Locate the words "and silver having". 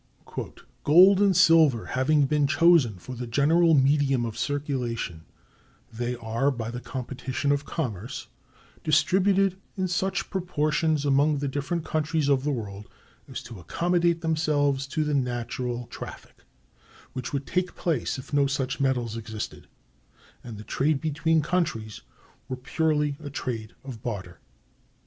1.21-2.25